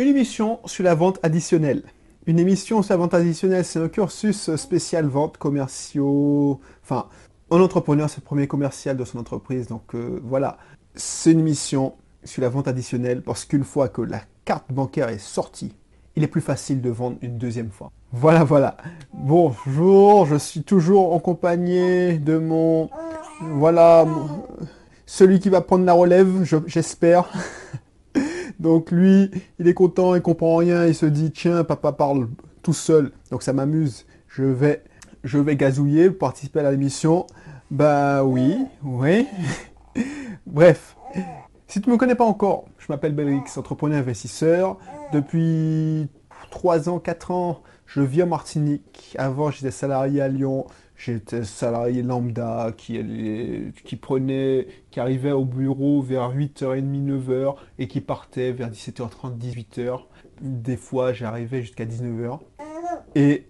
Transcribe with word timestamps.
Une 0.00 0.08
émission 0.08 0.60
sur 0.64 0.82
la 0.82 0.94
vente 0.94 1.18
additionnelle. 1.22 1.82
Une 2.24 2.38
émission 2.38 2.80
sur 2.80 2.94
la 2.94 2.96
vente 2.96 3.12
additionnelle, 3.12 3.66
c'est 3.66 3.78
un 3.78 3.90
cursus 3.90 4.56
spécial 4.56 5.04
vente 5.04 5.36
commerciaux. 5.36 6.58
Enfin, 6.82 7.10
un 7.50 7.60
entrepreneur, 7.60 8.08
c'est 8.08 8.22
le 8.22 8.24
premier 8.24 8.46
commercial 8.46 8.96
de 8.96 9.04
son 9.04 9.18
entreprise. 9.18 9.66
Donc 9.66 9.94
euh, 9.94 10.18
voilà, 10.24 10.56
c'est 10.94 11.32
une 11.32 11.40
émission 11.40 11.96
sur 12.24 12.40
la 12.40 12.48
vente 12.48 12.66
additionnelle 12.66 13.20
parce 13.20 13.44
qu'une 13.44 13.62
fois 13.62 13.90
que 13.90 14.00
la 14.00 14.22
carte 14.46 14.72
bancaire 14.72 15.10
est 15.10 15.18
sortie, 15.18 15.74
il 16.16 16.24
est 16.24 16.28
plus 16.28 16.40
facile 16.40 16.80
de 16.80 16.88
vendre 16.88 17.18
une 17.20 17.36
deuxième 17.36 17.70
fois. 17.70 17.92
Voilà, 18.10 18.42
voilà. 18.42 18.78
Bonjour, 19.12 20.24
je 20.24 20.36
suis 20.36 20.62
toujours 20.62 21.12
en 21.12 21.18
compagnie 21.18 22.18
de 22.18 22.38
mon... 22.38 22.88
Voilà, 23.42 24.06
celui 25.04 25.40
qui 25.40 25.50
va 25.50 25.60
prendre 25.60 25.84
la 25.84 25.92
relève, 25.92 26.42
j'espère. 26.66 27.30
Donc 28.60 28.90
lui, 28.90 29.30
il 29.58 29.66
est 29.68 29.74
content, 29.74 30.14
il 30.14 30.20
comprend 30.20 30.56
rien, 30.56 30.86
il 30.86 30.94
se 30.94 31.06
dit 31.06 31.32
tiens, 31.32 31.64
papa 31.64 31.92
parle 31.92 32.28
tout 32.62 32.74
seul, 32.74 33.10
donc 33.30 33.42
ça 33.42 33.54
m'amuse. 33.54 34.06
Je 34.28 34.44
vais, 34.44 34.84
je 35.24 35.38
vais 35.38 35.56
gazouiller, 35.56 36.10
participer 36.10 36.60
à 36.60 36.70
l'émission. 36.70 37.26
Bah 37.70 38.22
oui, 38.22 38.58
oui. 38.84 39.26
Bref, 40.46 40.94
si 41.68 41.80
tu 41.80 41.88
ne 41.88 41.94
me 41.94 41.98
connais 41.98 42.14
pas 42.14 42.24
encore, 42.24 42.66
je 42.78 42.86
m'appelle 42.90 43.14
Belrix, 43.14 43.56
entrepreneur 43.56 43.98
investisseur. 43.98 44.76
Depuis 45.14 46.08
3 46.50 46.90
ans, 46.90 46.98
4 46.98 47.30
ans, 47.30 47.62
je 47.86 48.02
vis 48.02 48.22
en 48.24 48.26
Martinique. 48.26 49.16
Avant, 49.18 49.50
j'étais 49.50 49.70
salarié 49.70 50.20
à 50.20 50.28
Lyon. 50.28 50.66
J'étais 51.02 51.44
salarié 51.44 52.02
lambda 52.02 52.74
qui, 52.76 53.00
qui 53.86 53.96
prenait, 53.96 54.66
qui 54.90 55.00
arrivait 55.00 55.32
au 55.32 55.46
bureau 55.46 56.02
vers 56.02 56.36
8h30, 56.36 57.06
9h 57.06 57.54
et 57.78 57.88
qui 57.88 58.02
partait 58.02 58.52
vers 58.52 58.70
17h30, 58.70 59.38
18h. 59.38 60.00
Des 60.42 60.76
fois, 60.76 61.14
j'arrivais 61.14 61.62
jusqu'à 61.62 61.86
19h. 61.86 62.40
Et 63.14 63.46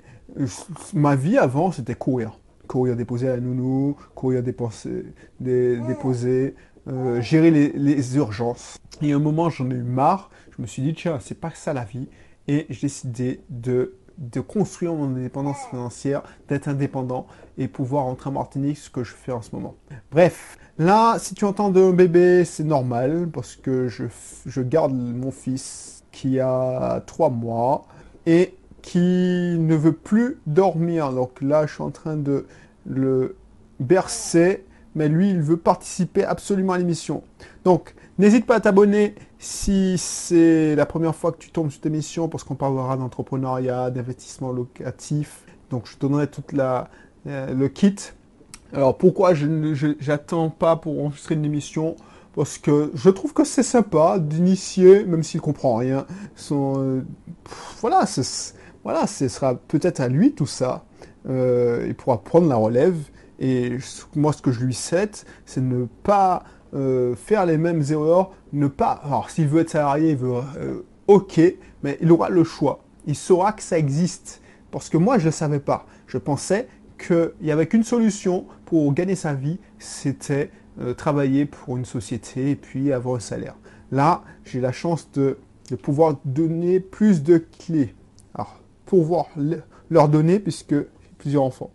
ma 0.95 1.17
vie 1.17 1.39
avant, 1.39 1.73
c'était 1.73 1.97
courir. 1.97 2.39
Courir 2.69 2.95
déposer 2.95 3.29
à 3.29 3.35
la 3.35 3.41
nounou, 3.41 3.97
courir 4.15 4.45
déposer, 4.45 5.07
déposer 5.41 6.55
euh, 6.87 7.21
gérer 7.21 7.51
les, 7.51 7.73
les, 7.73 8.17
urgences. 8.17 8.79
Et 9.03 9.13
à 9.13 9.17
un 9.17 9.19
moment, 9.19 9.51
j'en 9.51 9.69
ai 9.73 9.75
eu 9.75 9.83
marre. 9.83 10.31
Je 10.57 10.63
me 10.63 10.69
suis 10.69 10.83
dit, 10.83 10.95
tiens, 10.95 11.19
c'est 11.21 11.41
pas 11.41 11.51
ça 11.51 11.73
la 11.73 11.85
vie. 11.85 12.09
Et 12.47 12.67
j'ai 12.71 12.83
décidé 12.83 13.41
de 13.49 13.97
de 14.21 14.41
construire 14.41 14.95
mon 14.95 15.17
indépendance 15.17 15.59
financière, 15.71 16.23
d'être 16.49 16.69
indépendant 16.69 17.27
et 17.59 17.69
pouvoir 17.69 18.05
rentrer 18.05 18.29
en 18.29 18.35
Martinique, 18.35 18.79
ce 18.79 18.91
que 18.91 19.03
je 19.03 19.13
fais 19.13 19.33
en 19.33 19.43
ce 19.43 19.55
moment. 19.55 19.75
Bref, 20.13 20.59
là, 20.79 21.19
si 21.19 21.35
tu 21.35 21.45
entends 21.45 21.71
de 21.71 21.91
bébé, 21.91 22.45
c'est 22.45 22.65
normal 22.65 23.29
parce 23.33 23.57
que 23.57 23.89
je, 23.89 24.05
je 24.47 24.61
garde 24.61 24.93
mon 24.93 25.31
fils 25.31 26.05
qui 26.13 26.39
a 26.39 27.03
trois 27.07 27.31
mois 27.31 27.87
et 28.27 28.55
qui 28.83 29.57
ne 29.59 29.75
veut 29.75 29.93
plus 29.93 30.39
dormir. 30.47 31.13
Donc 31.13 31.41
là, 31.41 31.67
je 31.67 31.75
suis 31.75 31.83
en 31.83 31.91
train 31.91 32.17
de 32.17 32.47
le 32.87 33.37
bercer, 33.79 34.65
mais 34.95 35.09
lui, 35.09 35.31
il 35.31 35.41
veut 35.41 35.57
participer 35.57 36.25
absolument 36.25 36.75
à 36.75 36.79
l'émission. 36.79 37.23
Donc, 37.65 37.95
N'hésite 38.21 38.45
pas 38.45 38.57
à 38.57 38.61
t'abonner 38.61 39.15
si 39.39 39.97
c'est 39.97 40.77
la 40.77 40.85
première 40.85 41.15
fois 41.15 41.33
que 41.33 41.39
tu 41.39 41.51
tombes 41.51 41.71
sur 41.71 41.77
cette 41.77 41.87
émission 41.87 42.29
parce 42.29 42.45
qu'on 42.45 42.55
parlera 42.55 42.99
d'entrepreneuriat, 42.99 43.89
d'investissement 43.91 44.53
locatif. 44.53 45.47
Donc 45.71 45.87
je 45.87 45.97
te 45.97 46.01
donnerai 46.03 46.27
toute 46.27 46.53
la, 46.53 46.91
euh, 47.27 47.55
le 47.55 47.69
kit. 47.69 47.97
Alors 48.75 48.99
pourquoi 48.99 49.33
je 49.33 49.47
n'attends 50.07 50.51
pas 50.51 50.77
pour 50.77 51.03
enregistrer 51.03 51.35
une 51.35 51.47
émission? 51.47 51.97
Parce 52.35 52.59
que 52.59 52.91
je 52.95 53.09
trouve 53.09 53.33
que 53.33 53.45
c'est 53.45 53.63
sympa 53.63 54.19
d'initier, 54.19 55.03
même 55.05 55.23
s'il 55.23 55.41
comprend 55.41 55.77
rien. 55.77 56.05
Son, 56.37 56.75
euh, 56.77 57.03
voilà, 57.81 58.05
voilà, 58.85 59.07
ce 59.07 59.29
sera 59.29 59.55
peut-être 59.55 60.01
à 60.01 60.09
lui 60.09 60.35
tout 60.35 60.45
ça. 60.45 60.85
Euh, 61.27 61.87
il 61.89 61.95
pourra 61.95 62.23
prendre 62.23 62.51
la 62.51 62.57
relève. 62.57 62.99
Et 63.39 63.79
moi, 64.15 64.35
ce 64.35 64.43
que 64.43 64.53
je 64.53 64.61
lui 64.63 64.75
souhaite, 64.75 65.25
c'est 65.47 65.63
ne 65.63 65.87
pas 66.03 66.43
euh, 66.75 67.15
faire 67.17 67.47
les 67.47 67.59
mêmes 67.59 67.83
erreurs, 67.91 68.31
ne 68.53 68.67
pas... 68.69 69.01
Alors 69.05 69.31
s'il 69.31 69.49
veut 69.49 69.63
être 69.63 69.71
salarié, 69.71 70.11
il 70.11 70.17
veut... 70.17 70.35
Euh, 70.59 70.83
ok, 71.07 71.41
mais 71.83 71.99
il 72.01 72.13
aura 72.13 72.31
le 72.31 72.45
choix. 72.45 72.85
Il 73.07 73.17
saura 73.17 73.53
que 73.53 73.63
ça 73.63 73.79
existe. 73.79 74.41
Parce 74.71 74.89
que 74.89 74.97
moi, 74.97 75.19
je 75.19 75.27
ne 75.27 75.31
savais 75.33 75.59
pas. 75.59 75.87
Je 76.07 76.19
pensais 76.19 76.69
qu'il 76.99 77.33
n'y 77.41 77.51
avait 77.51 77.67
qu'une 77.67 77.83
solution 77.83 78.47
pour 78.67 78.93
gagner 78.95 79.17
sa 79.17 79.35
vie, 79.35 79.59
c'était 79.79 80.51
euh, 80.81 80.95
travailler 80.95 81.47
pour 81.47 81.77
une 81.77 81.85
société 81.85 82.51
et 82.51 82.57
puis 82.57 82.93
avoir 82.93 83.17
un 83.17 83.21
salaire. 83.21 83.57
Là, 83.91 84.23
j'ai 84.45 84.61
la 84.61 84.73
chance 84.73 85.11
de, 85.13 85.39
de, 85.71 85.77
pouvoir 85.77 86.19
donner 86.25 86.79
plus 86.79 87.23
de 87.23 87.39
clés. 87.39 87.95
Alors, 88.35 88.61
pouvoir 88.87 89.27
leur 89.91 90.09
donner 90.09 90.39
puisque 90.39 90.75
j'ai 90.75 90.89
plusieurs 91.19 91.43
enfants. 91.43 91.71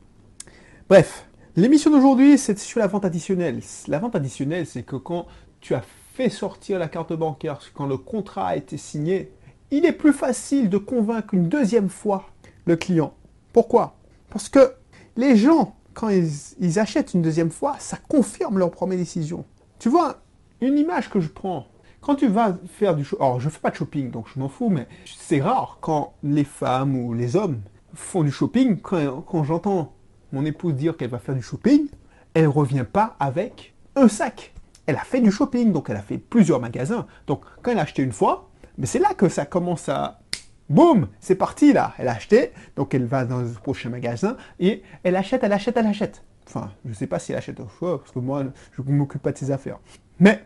Bref, 0.87 1.27
L'émission 1.57 1.89
d'aujourd'hui, 1.89 2.37
c'est 2.37 2.59
sur 2.59 2.81
la 2.81 2.87
vente 2.87 3.05
additionnelle. 3.05 3.61
La 3.87 3.99
vente 3.99 4.13
additionnelle, 4.13 4.67
c'est 4.67 4.83
que 4.83 4.97
quand 4.97 5.25
tu 5.61 5.73
as 5.73 5.83
fait 6.13 6.27
sortir 6.29 6.79
la 6.79 6.89
carte 6.89 7.13
bancaire, 7.13 7.61
quand 7.73 7.85
le 7.85 7.95
contrat 7.95 8.47
a 8.47 8.55
été 8.57 8.75
signé, 8.75 9.31
il 9.71 9.85
est 9.85 9.93
plus 9.93 10.11
facile 10.11 10.69
de 10.69 10.77
convaincre 10.77 11.33
une 11.33 11.47
deuxième 11.47 11.87
fois 11.87 12.25
le 12.65 12.75
client. 12.75 13.13
Pourquoi? 13.53 13.95
Parce 14.29 14.49
que 14.49 14.73
les 15.15 15.37
gens, 15.37 15.77
quand 15.93 16.09
ils, 16.09 16.77
achètent 16.77 17.13
une 17.13 17.21
deuxième 17.21 17.51
fois, 17.51 17.77
ça 17.79 17.97
confirme 18.09 18.59
leur 18.59 18.69
première 18.69 18.97
décision. 18.97 19.45
Tu 19.79 19.87
vois, 19.87 20.23
une 20.59 20.77
image 20.77 21.09
que 21.09 21.21
je 21.21 21.29
prends, 21.29 21.67
quand 22.01 22.15
tu 22.15 22.27
vas 22.27 22.57
faire 22.67 22.97
du 22.97 23.05
shopping, 23.05 23.25
alors 23.25 23.39
je 23.39 23.45
ne 23.45 23.51
fais 23.51 23.61
pas 23.61 23.71
de 23.71 23.77
shopping, 23.77 24.11
donc 24.11 24.25
je 24.33 24.37
m'en 24.41 24.49
fous, 24.49 24.69
mais 24.69 24.87
c'est 25.05 25.41
rare 25.41 25.77
quand 25.79 26.15
les 26.21 26.43
femmes 26.43 26.97
ou 26.97 27.13
les 27.13 27.37
hommes 27.37 27.61
font 27.93 28.23
du 28.23 28.31
shopping, 28.31 28.81
quand, 28.81 29.21
quand 29.21 29.45
j'entends 29.45 29.94
mon 30.35 30.45
épouse 30.45 30.75
dire 30.75 30.97
qu'elle 30.97 31.09
va 31.09 31.19
faire 31.19 31.33
du 31.33 31.41
shopping, 31.41 31.87
elle 32.33 32.47
revient 32.47 32.85
pas 32.91 33.15
avec 33.19 33.73
un 33.95 34.09
sac. 34.09 34.53
Elle 34.85 34.97
a 34.97 35.03
fait 35.03 35.21
du 35.21 35.31
shopping, 35.31 35.71
donc 35.71 35.89
elle 35.89 35.95
a 35.95 36.01
fait 36.01 36.17
plusieurs 36.17 36.59
magasins. 36.59 37.07
Donc 37.25 37.41
quand 37.61 37.71
elle 37.71 37.79
a 37.79 37.83
acheté 37.83 38.03
une 38.03 38.11
fois, 38.11 38.49
mais 38.77 38.85
c'est 38.85 38.99
là 38.99 39.13
que 39.13 39.29
ça 39.29 39.45
commence 39.45 39.89
à... 39.89 40.19
Boum 40.67 41.07
C'est 41.19 41.35
parti 41.35 41.73
là 41.73 41.93
Elle 41.99 42.07
a 42.07 42.13
acheté, 42.13 42.51
donc 42.75 42.95
elle 42.95 43.05
va 43.05 43.23
dans 43.23 43.39
le 43.39 43.47
prochain 43.47 43.89
magasin 43.89 44.35
et 44.59 44.81
elle 45.03 45.15
achète, 45.15 45.43
elle 45.43 45.53
achète, 45.53 45.77
elle 45.77 45.85
achète. 45.85 46.23
Enfin, 46.47 46.71
je 46.83 46.89
ne 46.89 46.95
sais 46.95 47.07
pas 47.07 47.19
si 47.19 47.31
elle 47.31 47.37
achète 47.37 47.59
au 47.59 47.67
choix, 47.67 47.99
parce 47.99 48.11
que 48.11 48.19
moi, 48.19 48.43
je 48.75 48.81
ne 48.81 48.91
m'occupe 48.91 49.21
pas 49.21 49.31
de 49.31 49.37
ses 49.37 49.51
affaires. 49.51 49.79
Mais 50.19 50.43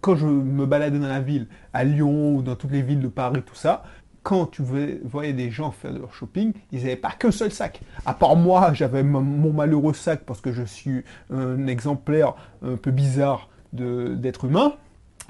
quand 0.00 0.16
je 0.16 0.26
me 0.26 0.64
baladais 0.64 0.98
dans 0.98 1.08
la 1.08 1.20
ville, 1.20 1.48
à 1.72 1.84
Lyon 1.84 2.36
ou 2.36 2.42
dans 2.42 2.56
toutes 2.56 2.72
les 2.72 2.82
villes 2.82 3.00
de 3.00 3.08
Paris, 3.08 3.42
tout 3.44 3.54
ça, 3.54 3.82
quand 4.22 4.46
tu 4.46 4.62
voyais 5.04 5.32
des 5.32 5.50
gens 5.50 5.70
faire 5.70 5.92
leur 5.92 6.14
shopping, 6.14 6.52
ils 6.70 6.80
n'avaient 6.80 6.96
pas 6.96 7.10
qu'un 7.10 7.30
seul 7.30 7.50
sac. 7.50 7.80
À 8.06 8.14
part 8.14 8.36
moi, 8.36 8.72
j'avais 8.72 9.02
mon 9.02 9.52
malheureux 9.52 9.94
sac 9.94 10.20
parce 10.24 10.40
que 10.40 10.52
je 10.52 10.62
suis 10.62 11.04
un 11.30 11.66
exemplaire 11.66 12.34
un 12.62 12.76
peu 12.76 12.90
bizarre 12.90 13.48
d'être 13.72 14.44
humain. 14.44 14.74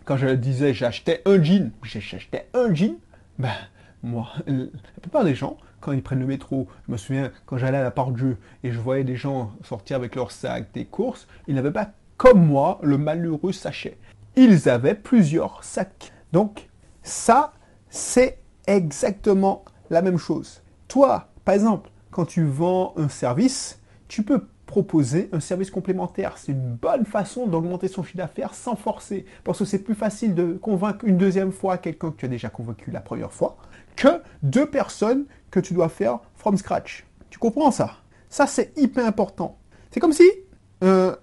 Quand 0.04 0.16
je 0.16 0.28
disais 0.28 0.74
j'achetais 0.74 1.22
un 1.26 1.42
jean, 1.42 1.70
j'achetais 1.82 2.48
un 2.54 2.74
jean, 2.74 2.96
ben 3.38 3.52
moi, 4.02 4.28
la 4.46 4.66
plupart 5.00 5.24
des 5.24 5.34
gens, 5.34 5.56
quand 5.80 5.92
ils 5.92 6.02
prennent 6.02 6.20
le 6.20 6.26
métro, 6.26 6.68
je 6.86 6.92
me 6.92 6.96
souviens 6.96 7.30
quand 7.46 7.56
j'allais 7.56 7.78
à 7.78 7.82
la 7.82 7.90
part 7.90 8.10
de 8.10 8.18
jeu 8.18 8.36
et 8.64 8.72
je 8.72 8.78
voyais 8.78 9.04
des 9.04 9.16
gens 9.16 9.52
sortir 9.62 9.96
avec 9.96 10.16
leur 10.16 10.32
sac 10.32 10.72
des 10.74 10.84
courses, 10.84 11.28
ils 11.46 11.54
n'avaient 11.54 11.70
pas 11.70 11.92
comme 12.16 12.44
moi 12.44 12.78
le 12.82 12.98
malheureux 12.98 13.52
sachet. 13.52 13.96
Ils 14.36 14.68
avaient 14.68 14.94
plusieurs 14.94 15.62
sacs. 15.62 16.12
Donc 16.32 16.68
ça, 17.02 17.52
c'est 17.88 18.41
exactement 18.66 19.64
la 19.90 20.02
même 20.02 20.18
chose. 20.18 20.62
Toi, 20.88 21.28
par 21.44 21.54
exemple, 21.54 21.90
quand 22.10 22.26
tu 22.26 22.44
vends 22.44 22.94
un 22.96 23.08
service, 23.08 23.80
tu 24.08 24.22
peux 24.22 24.46
proposer 24.66 25.28
un 25.32 25.40
service 25.40 25.70
complémentaire. 25.70 26.38
C'est 26.38 26.52
une 26.52 26.76
bonne 26.76 27.04
façon 27.04 27.46
d'augmenter 27.46 27.88
son 27.88 28.02
chiffre 28.02 28.16
d'affaires 28.16 28.54
sans 28.54 28.74
forcer. 28.74 29.26
Parce 29.44 29.58
que 29.58 29.64
c'est 29.64 29.80
plus 29.80 29.94
facile 29.94 30.34
de 30.34 30.54
convaincre 30.54 31.04
une 31.04 31.18
deuxième 31.18 31.52
fois 31.52 31.76
quelqu'un 31.76 32.10
que 32.10 32.16
tu 32.16 32.24
as 32.24 32.28
déjà 32.28 32.48
convaincu 32.48 32.90
la 32.90 33.00
première 33.00 33.32
fois 33.32 33.56
que 33.96 34.22
deux 34.42 34.66
personnes 34.66 35.26
que 35.50 35.60
tu 35.60 35.74
dois 35.74 35.90
faire 35.90 36.20
from 36.36 36.56
scratch. 36.56 37.04
Tu 37.28 37.38
comprends 37.38 37.70
ça? 37.70 37.96
Ça, 38.30 38.46
c'est 38.46 38.72
hyper 38.78 39.06
important. 39.06 39.58
C'est 39.90 40.00
comme 40.00 40.14
si, 40.14 40.30
euh, 40.82 41.14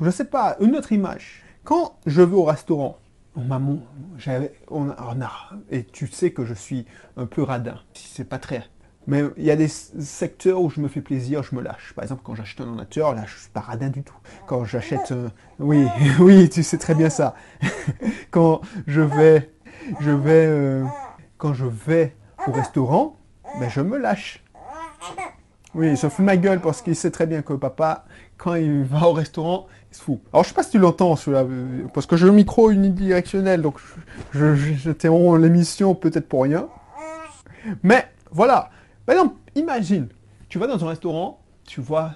je 0.00 0.06
ne 0.06 0.10
sais 0.10 0.24
pas, 0.24 0.56
une 0.60 0.74
autre 0.74 0.92
image. 0.92 1.42
Quand 1.62 1.98
je 2.06 2.22
vais 2.22 2.36
au 2.36 2.44
restaurant, 2.44 2.96
maman, 3.36 3.78
j'avais, 4.16 4.52
on, 4.68 4.90
a, 4.90 5.50
et 5.70 5.84
tu 5.84 6.06
sais 6.06 6.32
que 6.32 6.44
je 6.44 6.54
suis 6.54 6.86
un 7.16 7.26
peu 7.26 7.42
radin. 7.42 7.80
C'est 7.94 8.28
pas 8.28 8.38
très. 8.38 8.64
Mais 9.06 9.22
il 9.36 9.44
y 9.44 9.50
a 9.50 9.56
des 9.56 9.68
secteurs 9.68 10.62
où 10.62 10.70
je 10.70 10.80
me 10.80 10.88
fais 10.88 11.02
plaisir, 11.02 11.42
je 11.42 11.54
me 11.54 11.60
lâche. 11.62 11.92
Par 11.94 12.04
exemple, 12.04 12.22
quand 12.24 12.34
j'achète 12.34 12.60
un 12.60 12.68
ordinateur, 12.68 13.14
là, 13.14 13.24
je 13.26 13.38
suis 13.38 13.50
pas 13.50 13.60
radin 13.60 13.88
du 13.88 14.02
tout. 14.02 14.16
Quand 14.46 14.64
j'achète, 14.64 15.12
oui, 15.58 15.86
oui, 16.20 16.48
tu 16.48 16.62
sais 16.62 16.78
très 16.78 16.94
bien 16.94 17.10
ça. 17.10 17.34
quand 18.30 18.62
je 18.86 19.00
vais, 19.00 19.50
je 20.00 20.10
vais, 20.10 20.46
euh, 20.46 20.84
quand 21.36 21.54
je 21.54 21.66
vais 21.66 22.16
au 22.46 22.52
restaurant, 22.52 23.18
ben 23.60 23.68
je 23.68 23.80
me 23.80 23.98
lâche. 23.98 24.43
Oui, 25.74 25.90
il 25.90 25.96
se 25.96 26.08
fout 26.08 26.24
ma 26.24 26.36
gueule 26.36 26.60
parce 26.60 26.82
qu'il 26.82 26.94
sait 26.94 27.10
très 27.10 27.26
bien 27.26 27.42
que 27.42 27.52
papa, 27.52 28.04
quand 28.36 28.54
il 28.54 28.84
va 28.84 29.08
au 29.08 29.12
restaurant, 29.12 29.66
il 29.90 29.96
se 29.96 30.02
fout. 30.02 30.20
Alors 30.32 30.44
je 30.44 30.50
sais 30.50 30.54
pas 30.54 30.62
si 30.62 30.70
tu 30.70 30.78
l'entends, 30.78 31.16
celui-là, 31.16 31.44
parce 31.92 32.06
que 32.06 32.16
j'ai 32.16 32.26
le 32.26 32.32
micro 32.32 32.70
unidirectionnel, 32.70 33.60
donc 33.60 33.78
je, 34.32 34.54
je, 34.54 34.74
je 34.74 35.36
l'émission 35.36 35.94
peut-être 35.94 36.28
pour 36.28 36.44
rien. 36.44 36.68
Mais 37.82 38.06
voilà. 38.30 38.70
Par 39.04 39.16
exemple, 39.16 39.34
imagine, 39.56 40.08
tu 40.48 40.58
vas 40.58 40.66
dans 40.66 40.84
un 40.84 40.88
restaurant, 40.88 41.40
tu 41.66 41.80
vois, 41.80 42.12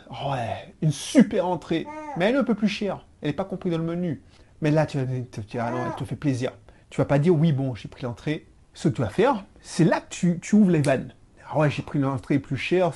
une 0.81 0.93
super 0.93 1.47
entrée, 1.47 1.87
mais 2.17 2.27
elle 2.27 2.37
est 2.37 2.39
un 2.39 2.45
peu 2.45 2.55
plus 2.55 2.69
chère. 2.69 3.05
Elle 3.23 3.31
n'est 3.31 3.35
pas 3.35 3.45
comprise 3.45 3.73
dans 3.73 3.79
le 3.79 3.85
menu. 3.85 4.23
Mais 4.61 4.71
là, 4.71 4.87
tu 4.87 4.99
vas 4.99 5.05
dire, 5.05 5.25
ah 5.61 5.73
elle 5.87 5.97
te 5.97 6.05
fait 6.05 6.17
plaisir. 6.17 6.53
Tu 6.91 7.01
vas 7.01 7.05
pas 7.05 7.19
dire, 7.19 7.35
oui, 7.35 7.53
bon, 7.53 7.75
j'ai 7.75 7.89
pris 7.89 8.05
l'entrée. 8.05 8.47
Ce 8.75 8.89
que 8.89 8.95
tu 8.95 9.03
vas 9.03 9.09
faire, 9.09 9.45
c'est 9.61 9.85
là 9.85 10.01
que 10.01 10.35
tu 10.35 10.55
ouvres 10.55 10.71
les 10.71 10.81
vannes. 10.81 11.13
Ah 11.51 11.59
ouais, 11.59 11.71
j'ai 11.71 11.83
pris 11.83 11.99
l'entrée 11.99 12.39
plus 12.39 12.57
chère. 12.57 12.93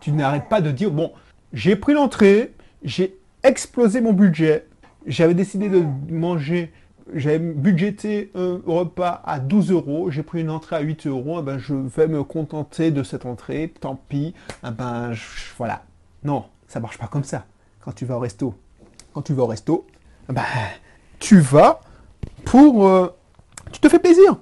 Tu 0.00 0.12
n'arrêtes 0.12 0.48
pas 0.48 0.60
de 0.60 0.70
dire, 0.70 0.90
bon, 0.90 1.12
j'ai 1.52 1.76
pris 1.76 1.94
l'entrée, 1.94 2.52
j'ai 2.82 3.16
explosé 3.42 4.00
mon 4.00 4.12
budget, 4.12 4.66
j'avais 5.06 5.34
décidé 5.34 5.68
de 5.68 5.84
manger, 6.10 6.72
j'avais 7.14 7.38
budgété 7.38 8.30
un 8.34 8.60
repas 8.66 9.22
à 9.24 9.38
12 9.38 9.70
euros, 9.70 10.10
j'ai 10.10 10.22
pris 10.22 10.40
une 10.40 10.50
entrée 10.50 10.76
à 10.76 10.80
8 10.80 11.06
euros, 11.06 11.38
eh 11.40 11.42
ben 11.42 11.58
je 11.58 11.74
vais 11.74 12.08
me 12.08 12.24
contenter 12.24 12.90
de 12.90 13.02
cette 13.02 13.24
entrée, 13.24 13.72
tant 13.80 13.98
pis, 14.08 14.34
eh 14.66 14.70
ben 14.70 15.12
voilà. 15.56 15.84
Non, 16.24 16.46
ça 16.68 16.80
marche 16.80 16.98
pas 16.98 17.06
comme 17.06 17.24
ça 17.24 17.46
quand 17.80 17.92
tu 17.92 18.04
vas 18.04 18.16
au 18.16 18.20
resto. 18.20 18.54
Quand 19.14 19.22
tu 19.22 19.32
vas 19.32 19.44
au 19.44 19.46
resto, 19.46 19.86
eh 20.28 20.32
ben, 20.32 20.42
tu 21.20 21.38
vas 21.38 21.80
pour... 22.44 22.86
euh, 22.86 23.14
tu 23.72 23.80
te 23.80 23.88
fais 23.88 23.98
plaisir. 24.00 24.36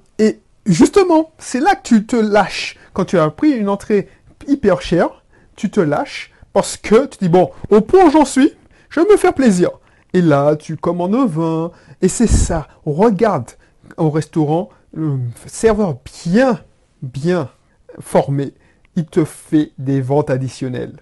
Justement, 0.66 1.32
c'est 1.38 1.60
là 1.60 1.74
que 1.74 1.82
tu 1.82 2.06
te 2.06 2.16
lâches. 2.16 2.76
Quand 2.92 3.04
tu 3.04 3.18
as 3.18 3.28
pris 3.30 3.50
une 3.50 3.68
entrée 3.68 4.08
hyper 4.46 4.80
chère, 4.80 5.24
tu 5.56 5.70
te 5.70 5.80
lâches 5.80 6.32
parce 6.52 6.76
que 6.76 7.06
tu 7.06 7.18
dis, 7.20 7.28
bon, 7.28 7.50
au 7.70 7.80
point 7.80 8.06
où 8.06 8.10
j'en 8.10 8.24
suis, 8.24 8.52
je 8.88 9.00
vais 9.00 9.06
me 9.10 9.16
faire 9.16 9.34
plaisir. 9.34 9.70
Et 10.12 10.22
là, 10.22 10.56
tu 10.56 10.76
commandes 10.76 11.14
un 11.14 11.26
vin. 11.26 11.70
Et 12.00 12.08
c'est 12.08 12.28
ça. 12.28 12.68
Regarde 12.86 13.50
au 13.96 14.10
restaurant, 14.10 14.70
le 14.94 15.18
serveur 15.46 15.96
bien, 16.24 16.60
bien 17.02 17.50
formé, 18.00 18.54
il 18.96 19.04
te 19.04 19.24
fait 19.24 19.72
des 19.78 20.00
ventes 20.00 20.30
additionnelles. 20.30 20.96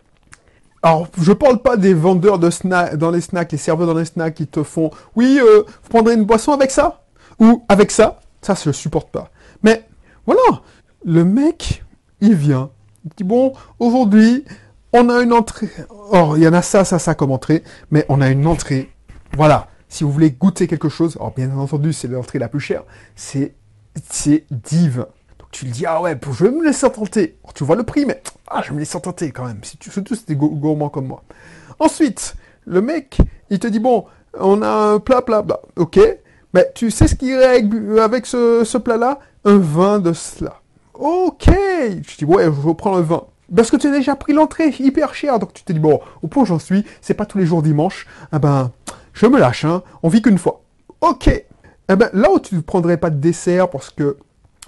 Alors, 0.82 1.06
je 1.20 1.32
parle 1.32 1.62
pas 1.62 1.76
des 1.76 1.94
vendeurs 1.94 2.38
de 2.38 2.50
snacks 2.50 2.96
dans 2.96 3.10
les 3.10 3.20
snacks, 3.20 3.52
les 3.52 3.58
serveurs 3.58 3.86
dans 3.86 3.98
les 3.98 4.04
snacks 4.04 4.34
qui 4.34 4.46
te 4.48 4.62
font, 4.62 4.90
oui, 5.14 5.38
euh, 5.40 5.62
vous 5.62 5.88
prendrez 5.90 6.14
une 6.14 6.24
boisson 6.24 6.52
avec 6.52 6.70
ça? 6.70 7.04
Ou 7.38 7.64
avec 7.68 7.90
ça? 7.92 8.18
Ça, 8.40 8.54
je 8.54 8.72
supporte 8.72 9.10
pas. 9.10 9.30
Mais 9.62 9.84
voilà, 10.26 10.62
le 11.04 11.24
mec, 11.24 11.84
il 12.20 12.34
vient, 12.34 12.70
il 13.04 13.10
dit 13.16 13.24
bon, 13.24 13.52
aujourd'hui, 13.78 14.44
on 14.92 15.08
a 15.08 15.22
une 15.22 15.32
entrée. 15.32 15.70
Or, 15.88 16.36
il 16.36 16.44
y 16.44 16.48
en 16.48 16.52
a 16.52 16.62
ça, 16.62 16.84
ça, 16.84 16.98
ça 16.98 17.14
comme 17.14 17.30
entrée, 17.32 17.62
mais 17.90 18.04
on 18.08 18.20
a 18.20 18.28
une 18.28 18.46
entrée. 18.46 18.90
Voilà. 19.36 19.68
Si 19.88 20.04
vous 20.04 20.10
voulez 20.10 20.30
goûter 20.30 20.66
quelque 20.66 20.88
chose, 20.88 21.16
alors 21.16 21.32
bien 21.34 21.54
entendu, 21.56 21.92
c'est 21.92 22.08
l'entrée 22.08 22.38
la 22.38 22.48
plus 22.48 22.60
chère. 22.60 22.84
C'est, 23.14 23.54
c'est 24.10 24.46
divin. 24.50 25.06
Donc 25.38 25.50
tu 25.50 25.66
le 25.66 25.70
dis, 25.70 25.84
ah 25.84 26.00
ouais, 26.00 26.18
je 26.32 26.44
vais 26.44 26.50
me 26.50 26.64
laisser 26.64 26.90
tenter. 26.90 27.36
Tu 27.54 27.62
vois 27.62 27.76
le 27.76 27.82
prix, 27.82 28.06
mais 28.06 28.22
ah, 28.46 28.62
je 28.64 28.72
me 28.72 28.78
laisser 28.78 28.98
tenter 29.00 29.30
quand 29.32 29.44
même. 29.44 29.58
Si 29.62 29.76
tu, 29.76 29.90
surtout 29.90 30.14
si 30.14 30.24
t'es 30.24 30.34
gour- 30.34 30.54
gourmand 30.54 30.88
comme 30.88 31.06
moi. 31.08 31.22
Ensuite, 31.78 32.36
le 32.64 32.80
mec, 32.80 33.18
il 33.50 33.58
te 33.58 33.66
dit, 33.66 33.80
bon, 33.80 34.06
on 34.38 34.62
a 34.62 34.68
un 34.94 34.98
plat, 34.98 35.20
plat, 35.20 35.42
plat. 35.42 35.60
Ok, 35.76 36.00
mais 36.54 36.70
tu 36.74 36.90
sais 36.90 37.08
ce 37.08 37.14
qu'il 37.14 37.28
irait 37.28 37.46
avec, 37.46 37.66
avec 38.00 38.26
ce, 38.26 38.64
ce 38.64 38.78
plat-là? 38.78 39.18
Un 39.44 39.58
vin 39.58 39.98
de 39.98 40.12
cela. 40.12 40.60
Ok, 40.94 41.46
je 41.48 42.16
dis, 42.16 42.24
ouais, 42.24 42.44
je 42.44 42.72
prendre 42.72 42.98
un 42.98 43.02
vin. 43.02 43.24
Parce 43.54 43.70
que 43.70 43.76
tu 43.76 43.88
as 43.88 43.90
déjà 43.90 44.14
pris 44.16 44.32
l'entrée 44.32 44.68
hyper 44.78 45.14
chère, 45.14 45.38
donc 45.38 45.52
tu 45.52 45.62
te 45.62 45.72
dis, 45.72 45.78
bon, 45.78 46.00
au 46.22 46.28
point 46.28 46.44
où 46.44 46.46
j'en 46.46 46.58
suis, 46.58 46.84
c'est 47.00 47.14
pas 47.14 47.26
tous 47.26 47.38
les 47.38 47.46
jours 47.46 47.62
dimanche, 47.62 48.06
ah 48.30 48.38
ben, 48.38 48.70
je 49.12 49.26
me 49.26 49.38
lâche, 49.38 49.64
hein, 49.64 49.82
on 50.02 50.08
vit 50.08 50.22
qu'une 50.22 50.38
fois. 50.38 50.62
Ok, 51.00 51.28
eh 51.28 51.96
ben, 51.96 52.08
là 52.12 52.30
où 52.30 52.38
tu 52.38 52.54
ne 52.54 52.60
prendrais 52.60 52.96
pas 52.96 53.10
de 53.10 53.16
dessert 53.16 53.68
parce 53.68 53.90
que, 53.90 54.16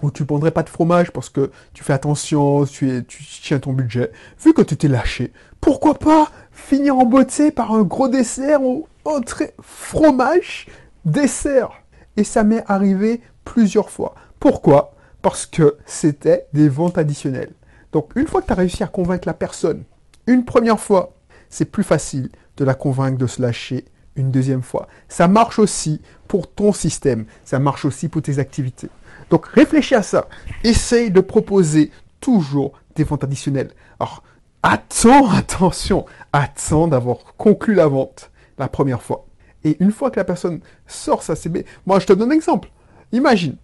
où 0.03 0.11
tu 0.11 0.25
prendrais 0.25 0.51
pas 0.51 0.63
de 0.63 0.69
fromage 0.69 1.13
parce 1.13 1.31
que 1.31 1.51
tu 1.73 1.85
fais 1.85 1.93
attention, 1.93 2.67
tu, 2.67 2.91
es, 2.91 3.03
tu 3.03 3.23
tiens 3.43 3.59
ton 3.59 3.73
budget, 3.73 4.11
vu 4.43 4.53
que 4.53 4.63
tu 4.63 4.77
t'es 4.77 4.89
lâché, 4.89 5.33
pourquoi 5.61 5.95
pas 5.95 6.29
finir 6.51 6.99
en 6.99 7.07
beauté 7.07 7.53
par 7.53 7.73
un 7.73 7.83
gros 7.83 8.09
dessert 8.09 8.63
ou 8.63 8.87
entrée 9.05 9.55
fromage, 9.63 10.67
dessert 11.05 11.83
Et 12.17 12.25
ça 12.25 12.45
m'est 12.45 12.65
arrivé 12.67 13.21
plusieurs 13.45 13.91
fois. 13.91 14.15
Pourquoi? 14.39 14.95
Parce 15.23 15.47
que 15.47 15.77
c'était 15.87 16.47
des 16.53 16.69
ventes 16.69 16.99
additionnelles. 16.99 17.53
Donc 17.93 18.11
une 18.15 18.27
fois 18.27 18.43
que 18.43 18.47
tu 18.47 18.53
as 18.53 18.57
réussi 18.57 18.83
à 18.83 18.89
convaincre 18.89 19.27
la 19.27 19.35
personne, 19.35 19.85
une 20.27 20.45
première 20.45 20.81
fois, 20.81 21.15
c'est 21.49 21.65
plus 21.65 21.85
facile 21.85 22.31
de 22.57 22.65
la 22.65 22.75
convaincre 22.75 23.19
de 23.19 23.27
se 23.27 23.43
lâcher 23.43 23.85
une 24.17 24.31
deuxième 24.31 24.63
fois. 24.63 24.89
Ça 25.09 25.29
marche 25.29 25.59
aussi 25.59 26.01
pour 26.29 26.51
ton 26.51 26.73
système, 26.73 27.27
ça 27.45 27.59
marche 27.59 27.85
aussi 27.85 28.09
pour 28.09 28.23
tes 28.23 28.39
activités. 28.39 28.89
Donc 29.31 29.47
réfléchis 29.47 29.95
à 29.95 30.03
ça. 30.03 30.29
Essaye 30.63 31.11
de 31.11 31.21
proposer 31.21 31.91
toujours 32.21 32.73
des 32.97 33.05
ventes 33.05 33.25
additionnelles. 33.25 33.71
Alors, 33.99 34.23
attends, 34.63 35.31
attention, 35.37 36.07
attends 36.33 36.89
d'avoir 36.89 37.19
conclu 37.37 37.75
la 37.75 37.87
vente 37.87 38.31
la 38.59 38.69
première 38.69 39.03
fois. 39.03 39.27
Et 39.65 39.77
une 39.81 39.91
fois 39.91 40.11
que 40.11 40.21
la 40.21 40.25
personne 40.25 40.61
sort 40.87 41.23
sa 41.23 41.35
CB, 41.35 41.65
moi 41.87 41.99
je 41.99 42.07
te 42.07 42.13
donne 42.13 42.31
un 42.31 42.35
exemple. 42.35 42.71
Imagine, 43.13 43.57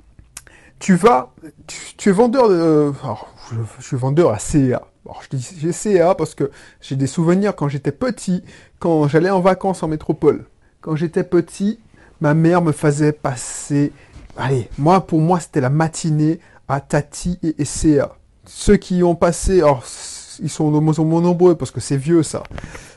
tu 0.78 0.94
vas, 0.94 1.32
tu, 1.96 2.08
es 2.08 2.12
vendeur 2.12 2.48
de, 2.48 2.92
alors, 3.02 3.28
je, 3.50 3.82
suis 3.86 3.96
vendeur 3.96 4.30
à 4.30 4.38
CA. 4.38 4.82
Alors, 5.04 5.22
je 5.22 5.36
dis 5.36 5.56
j'ai 5.58 5.72
CA 5.72 6.14
parce 6.14 6.34
que 6.34 6.50
j'ai 6.80 6.96
des 6.96 7.06
souvenirs 7.06 7.54
quand 7.54 7.68
j'étais 7.68 7.92
petit, 7.92 8.42
quand 8.78 9.06
j'allais 9.08 9.30
en 9.30 9.40
vacances 9.40 9.82
en 9.82 9.88
métropole. 9.88 10.46
Quand 10.80 10.96
j'étais 10.96 11.24
petit, 11.24 11.78
ma 12.20 12.32
mère 12.34 12.62
me 12.62 12.72
faisait 12.72 13.12
passer, 13.12 13.92
allez, 14.36 14.68
moi 14.78 15.06
pour 15.06 15.20
moi 15.20 15.38
c'était 15.38 15.60
la 15.60 15.70
matinée 15.70 16.40
à 16.68 16.80
Tati 16.80 17.38
et, 17.42 17.54
et 17.58 17.64
CA. 17.64 18.16
Ceux 18.46 18.76
qui 18.76 19.02
ont 19.02 19.14
passé, 19.14 19.58
alors 19.58 19.84
ils 20.40 20.48
sont 20.48 20.70
moins 20.70 21.20
nombreux 21.20 21.54
parce 21.54 21.70
que 21.70 21.80
c'est 21.80 21.96
vieux 21.96 22.22
ça. 22.22 22.42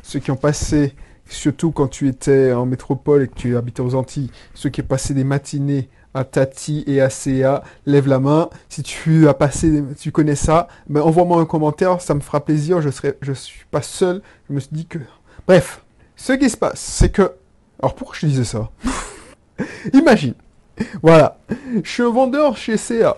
Ceux 0.03 0.19
qui 0.19 0.31
ont 0.31 0.37
passé, 0.37 0.95
surtout 1.27 1.71
quand 1.71 1.87
tu 1.87 2.07
étais 2.07 2.51
en 2.53 2.65
métropole 2.65 3.23
et 3.23 3.27
que 3.27 3.35
tu 3.35 3.57
habitais 3.57 3.81
aux 3.81 3.95
Antilles, 3.95 4.31
ceux 4.53 4.69
qui 4.69 4.81
passé 4.81 5.13
des 5.13 5.23
matinées 5.23 5.89
à 6.13 6.23
Tati 6.23 6.83
et 6.85 7.01
à 7.01 7.09
CA, 7.09 7.63
lève 7.85 8.07
la 8.07 8.19
main. 8.19 8.49
Si 8.69 8.83
tu 8.83 9.27
as 9.27 9.33
passé, 9.33 9.83
tu 9.99 10.11
connais 10.11 10.35
ça, 10.35 10.67
ben 10.87 11.01
envoie-moi 11.01 11.41
un 11.41 11.45
commentaire, 11.45 12.01
ça 12.01 12.13
me 12.13 12.19
fera 12.19 12.43
plaisir. 12.43 12.81
Je 12.81 12.89
serai, 12.89 13.17
je 13.21 13.33
suis 13.33 13.65
pas 13.71 13.81
seul. 13.81 14.21
Je 14.47 14.53
me 14.53 14.59
suis 14.59 14.69
dit 14.71 14.85
que, 14.85 14.99
bref, 15.47 15.83
ce 16.15 16.33
qui 16.33 16.49
se 16.49 16.57
passe, 16.57 16.79
c'est 16.79 17.09
que, 17.09 17.33
alors 17.81 17.95
pourquoi 17.95 18.15
je 18.19 18.27
disais 18.27 18.43
ça? 18.43 18.69
Imagine, 19.93 20.35
voilà, 21.01 21.37
je 21.83 21.89
suis 21.89 22.03
un 22.03 22.11
vendeur 22.11 22.57
chez 22.57 22.77
CA. 22.77 23.17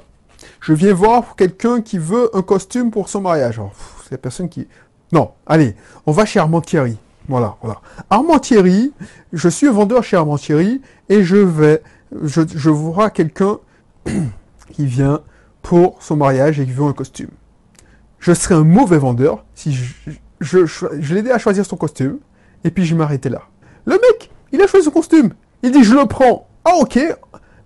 Je 0.61 0.73
viens 0.73 0.93
voir 0.93 1.35
quelqu'un 1.35 1.81
qui 1.81 1.97
veut 1.97 2.29
un 2.35 2.41
costume 2.41 2.91
pour 2.91 3.09
son 3.09 3.21
mariage. 3.21 3.61
C'est 4.03 4.11
la 4.11 4.17
personne 4.17 4.49
qui, 4.49 4.67
non, 5.11 5.31
allez, 5.45 5.75
on 6.05 6.11
va 6.11 6.25
chez 6.25 6.39
Armand 6.39 6.61
Thierry. 6.61 6.97
Voilà, 7.27 7.55
voilà. 7.61 7.81
Armand 8.09 8.39
Thierry, 8.39 8.93
je 9.33 9.49
suis 9.49 9.67
vendeur 9.67 10.03
chez 10.03 10.15
Armand 10.17 10.37
Thierry 10.37 10.81
et 11.09 11.23
je 11.23 11.37
vais, 11.37 11.81
je, 12.23 12.41
je 12.53 12.69
vois 12.69 13.09
quelqu'un 13.09 13.57
qui 14.71 14.85
vient 14.85 15.21
pour 15.61 16.01
son 16.01 16.15
mariage 16.15 16.59
et 16.59 16.65
qui 16.65 16.71
veut 16.71 16.83
un 16.85 16.93
costume. 16.93 17.29
Je 18.19 18.33
serais 18.33 18.55
un 18.55 18.63
mauvais 18.63 18.97
vendeur 18.97 19.43
si 19.55 19.73
je, 19.73 19.93
je, 20.39 20.65
je, 20.65 20.85
je 20.99 21.15
l'aidais 21.15 21.31
à 21.31 21.37
choisir 21.39 21.65
son 21.65 21.77
costume 21.77 22.19
et 22.63 22.71
puis 22.71 22.85
je 22.85 22.95
m'arrêtais 22.95 23.29
là. 23.29 23.41
Le 23.85 23.93
mec, 23.93 24.31
il 24.51 24.61
a 24.61 24.67
choisi 24.67 24.85
son 24.85 24.91
costume. 24.91 25.33
Il 25.63 25.71
dit 25.71 25.83
je 25.83 25.93
le 25.95 26.05
prends. 26.05 26.47
Ah 26.63 26.75
ok. 26.79 26.99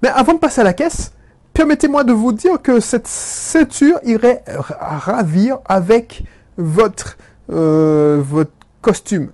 Mais 0.02 0.10
avant 0.10 0.34
de 0.34 0.40
passer 0.40 0.62
à 0.62 0.64
la 0.64 0.74
caisse, 0.74 1.12
permettez-moi 1.54 2.04
de 2.06 2.14
vous 2.14 2.32
dire 2.32 2.62
que 2.62 2.80
cette 2.80 3.08
ceinture 3.08 4.00
irait 4.04 4.44
ra- 4.48 4.98
ravir 4.98 5.60
avec 5.66 6.24
votre, 6.58 7.18
euh, 7.52 8.22
votre 8.26 8.52
costume, 8.82 9.30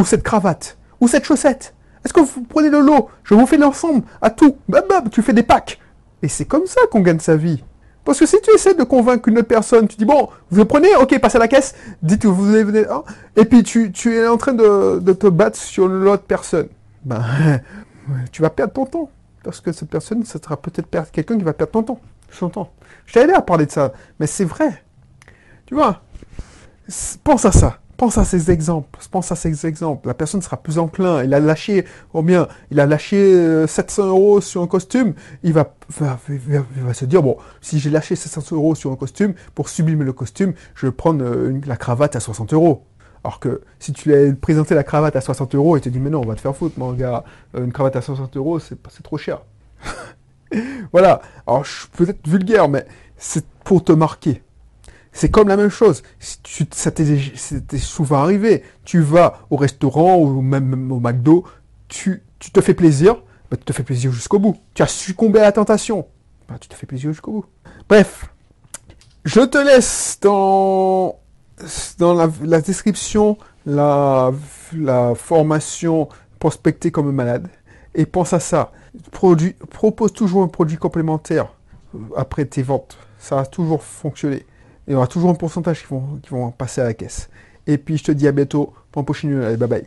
ou 0.00 0.04
cette 0.04 0.22
cravate, 0.22 0.78
ou 1.00 1.08
cette 1.08 1.24
chaussette. 1.24 1.74
Est-ce 2.04 2.14
que 2.14 2.20
vous 2.20 2.42
prenez 2.42 2.70
de 2.70 2.78
l'eau 2.78 3.10
Je 3.22 3.34
vous 3.34 3.46
fais 3.46 3.58
l'ensemble, 3.58 4.02
à 4.22 4.30
tout. 4.30 4.56
Bam 4.68 4.84
bam, 4.88 5.10
tu 5.10 5.22
fais 5.22 5.34
des 5.34 5.42
packs. 5.42 5.78
Et 6.22 6.28
c'est 6.28 6.46
comme 6.46 6.66
ça 6.66 6.80
qu'on 6.90 7.00
gagne 7.00 7.18
sa 7.18 7.36
vie. 7.36 7.62
Parce 8.04 8.18
que 8.18 8.24
si 8.24 8.40
tu 8.40 8.50
essaies 8.54 8.74
de 8.74 8.82
convaincre 8.82 9.28
une 9.28 9.38
autre 9.38 9.48
personne, 9.48 9.86
tu 9.86 9.96
dis 9.96 10.06
bon, 10.06 10.30
vous 10.50 10.58
le 10.58 10.64
prenez, 10.64 10.96
ok, 10.96 11.18
passez 11.20 11.36
à 11.36 11.40
la 11.40 11.48
caisse, 11.48 11.74
dites 12.02 12.22
que 12.22 12.28
vous 12.28 12.44
venez, 12.44 12.86
hein, 12.88 13.02
et 13.36 13.44
puis 13.44 13.62
tu, 13.62 13.92
es 14.14 14.26
en 14.26 14.38
train 14.38 14.54
de, 14.54 15.12
te 15.12 15.26
battre 15.26 15.58
sur 15.58 15.86
l'autre 15.86 16.24
personne. 16.24 16.68
Ben, 17.04 17.22
tu 18.32 18.40
vas 18.40 18.50
perdre 18.50 18.72
ton 18.72 18.86
temps. 18.86 19.10
Parce 19.42 19.60
que 19.60 19.72
cette 19.72 19.88
personne, 19.88 20.24
ça 20.24 20.38
sera 20.42 20.56
peut-être 20.56 20.88
quelqu'un 21.12 21.36
qui 21.36 21.44
va 21.44 21.52
perdre 21.52 21.72
ton 21.72 21.82
temps. 21.82 22.00
Je 23.06 23.12
t'ai 23.12 23.20
aidé 23.20 23.32
à 23.32 23.42
parler 23.42 23.66
de 23.66 23.70
ça, 23.70 23.92
mais 24.18 24.26
c'est 24.26 24.44
vrai. 24.44 24.82
Tu 25.66 25.74
vois, 25.74 26.02
pense 27.22 27.44
à 27.44 27.52
ça. 27.52 27.78
Pense 28.00 28.16
à 28.16 28.24
ces 28.24 28.50
exemples, 28.50 28.98
pense 29.10 29.30
à 29.30 29.36
ces 29.36 29.66
exemples. 29.66 30.08
La 30.08 30.14
personne 30.14 30.40
sera 30.40 30.56
plus 30.56 30.78
enclin. 30.78 31.22
Il 31.22 31.34
a 31.34 31.38
lâché, 31.38 31.84
combien 32.12 32.48
Il 32.70 32.80
a 32.80 32.86
lâché 32.86 33.66
700 33.66 34.02
euh, 34.02 34.06
euros 34.06 34.40
sur 34.40 34.62
un 34.62 34.66
costume. 34.66 35.12
Il 35.42 35.52
va, 35.52 35.74
va, 35.98 36.18
va, 36.26 36.94
se 36.94 37.04
dire, 37.04 37.22
bon, 37.22 37.36
si 37.60 37.78
j'ai 37.78 37.90
lâché 37.90 38.16
700 38.16 38.56
euros 38.56 38.74
sur 38.74 38.90
un 38.90 38.96
costume, 38.96 39.34
pour 39.54 39.68
sublimer 39.68 40.06
le 40.06 40.14
costume, 40.14 40.54
je 40.76 40.86
vais 40.86 40.92
prendre 40.92 41.22
euh, 41.22 41.60
la 41.66 41.76
cravate 41.76 42.16
à 42.16 42.20
60 42.20 42.54
euros. 42.54 42.86
Alors 43.22 43.38
que 43.38 43.60
si 43.78 43.92
tu 43.92 44.08
lui 44.08 44.16
as 44.16 44.32
présenté 44.32 44.74
la 44.74 44.82
cravate 44.82 45.14
à 45.14 45.20
60 45.20 45.54
euros 45.54 45.76
et 45.76 45.82
tu 45.82 45.90
dis, 45.90 46.00
mais 46.00 46.08
non, 46.08 46.22
on 46.22 46.26
va 46.26 46.36
te 46.36 46.40
faire 46.40 46.56
foutre, 46.56 46.78
mon 46.78 46.94
gars, 46.94 47.22
euh, 47.54 47.66
une 47.66 47.72
cravate 47.72 47.96
à 47.96 48.00
60 48.00 48.34
euros, 48.38 48.58
c'est 48.60 49.02
trop 49.02 49.18
cher. 49.18 49.42
voilà. 50.90 51.20
Alors, 51.46 51.66
je 51.66 51.80
suis 51.80 51.88
peut-être 51.88 52.26
vulgaire, 52.26 52.66
mais 52.66 52.86
c'est 53.18 53.44
pour 53.62 53.84
te 53.84 53.92
marquer. 53.92 54.40
C'est 55.12 55.30
comme 55.30 55.48
la 55.48 55.56
même 55.56 55.70
chose. 55.70 56.02
Tu, 56.42 56.66
ça 56.72 56.90
t'est 56.90 57.78
souvent 57.78 58.18
arrivé. 58.18 58.62
Tu 58.84 59.00
vas 59.00 59.40
au 59.50 59.56
restaurant 59.56 60.18
ou 60.18 60.40
même 60.40 60.92
au 60.92 61.00
McDo, 61.00 61.44
tu, 61.88 62.22
te 62.52 62.60
fais 62.60 62.74
plaisir, 62.74 63.16
bah, 63.50 63.56
tu 63.56 63.64
te 63.64 63.72
fais 63.72 63.82
plaisir 63.82 64.12
jusqu'au 64.12 64.38
bout. 64.38 64.56
Tu 64.74 64.82
as 64.82 64.86
succombé 64.86 65.40
à 65.40 65.42
la 65.42 65.52
tentation, 65.52 66.06
bah, 66.48 66.56
tu 66.60 66.68
te 66.68 66.74
fais 66.74 66.86
plaisir 66.86 67.10
jusqu'au 67.10 67.32
bout. 67.32 67.44
Bref, 67.88 68.32
je 69.24 69.40
te 69.40 69.58
laisse 69.58 70.18
dans, 70.22 71.18
dans 71.98 72.14
la, 72.14 72.60
description 72.60 73.36
la, 73.66 74.32
la 74.72 75.14
formation 75.14 76.08
prospecter 76.38 76.90
comme 76.90 77.10
malade. 77.12 77.48
Et 77.94 78.06
pense 78.06 78.32
à 78.32 78.40
ça. 78.40 78.70
Propose 79.10 80.12
toujours 80.12 80.44
un 80.44 80.48
produit 80.48 80.76
complémentaire 80.76 81.52
après 82.16 82.44
tes 82.44 82.62
ventes. 82.62 82.96
Ça 83.18 83.36
va 83.36 83.46
toujours 83.46 83.82
fonctionner 83.82 84.46
il 84.90 84.94
y 84.94 84.96
aura 84.96 85.06
toujours 85.06 85.30
un 85.30 85.34
pourcentage 85.34 85.82
qui 85.82 85.86
vont, 86.30 86.50
passer 86.50 86.80
à 86.80 86.84
la 86.84 86.94
caisse. 86.94 87.30
Et 87.68 87.78
puis 87.78 87.96
je 87.96 88.02
te 88.02 88.12
dis 88.12 88.26
à 88.26 88.32
bientôt 88.32 88.72
pour 88.90 89.00
un 89.00 89.04
prochain 89.04 89.54
bye 89.56 89.68
bye. 89.68 89.84